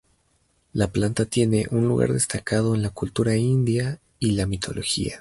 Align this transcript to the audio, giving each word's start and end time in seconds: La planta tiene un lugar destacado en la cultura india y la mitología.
La 0.73 0.91
planta 0.91 1.25
tiene 1.25 1.67
un 1.69 1.87
lugar 1.87 2.11
destacado 2.11 2.73
en 2.73 2.81
la 2.81 2.89
cultura 2.89 3.35
india 3.37 3.99
y 4.17 4.31
la 4.31 4.47
mitología. 4.47 5.09